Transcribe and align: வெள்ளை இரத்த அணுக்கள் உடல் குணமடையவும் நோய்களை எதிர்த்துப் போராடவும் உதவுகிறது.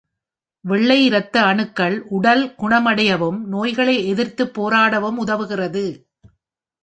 வெள்ளை 0.65 1.05
இரத்த 1.05 1.41
அணுக்கள் 1.43 2.01
உடல் 2.09 2.55
குணமடையவும் 2.59 3.39
நோய்களை 3.45 4.07
எதிர்த்துப் 4.07 4.53
போராடவும் 4.53 5.17
உதவுகிறது. 5.17 5.85